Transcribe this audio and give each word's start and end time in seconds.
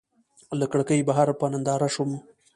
له 0.59 0.65
کړکۍ 0.71 0.99
بهر 1.09 1.27
په 1.39 1.45
ننداره 1.53 1.89
شوم. 1.93 2.11